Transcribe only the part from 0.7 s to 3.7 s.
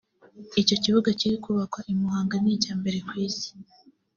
kibuga kiri kubakwa i Muhanga ni icya mbere ku Isi